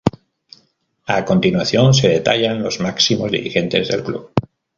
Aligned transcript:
A 1.15 1.23
continuación 1.25 1.93
se 1.93 2.07
detallan 2.09 2.63
los 2.63 2.79
máximos 2.79 3.29
dirigentes 3.29 3.87
del 3.89 4.01
club. 4.01 4.31